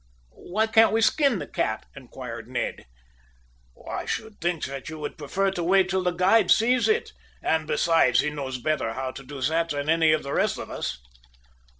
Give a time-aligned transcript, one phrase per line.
[0.33, 2.85] "Why can't we skin the cat?" inquired Ned.
[3.87, 7.11] "I should think you would prefer to wait till the guide sees it.
[7.43, 10.71] And, besides, he knows better how to do that than any of the rest of
[10.71, 10.97] us."